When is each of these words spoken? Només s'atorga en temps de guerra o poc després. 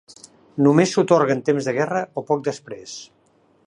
Només 0.67 0.93
s'atorga 0.95 1.37
en 1.39 1.45
temps 1.51 1.69
de 1.69 1.77
guerra 1.79 2.03
o 2.15 2.25
poc 2.33 2.43
després. 2.53 3.01